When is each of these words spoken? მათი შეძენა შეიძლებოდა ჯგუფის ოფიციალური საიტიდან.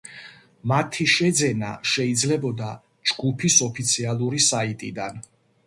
მათი 0.69 1.05
შეძენა 1.15 1.69
შეიძლებოდა 1.91 2.71
ჯგუფის 3.13 3.61
ოფიციალური 3.69 4.45
საიტიდან. 4.51 5.25